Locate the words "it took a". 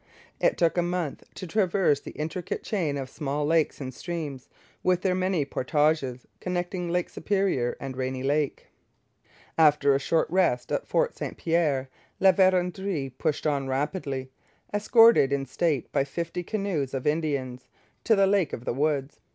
0.39-0.81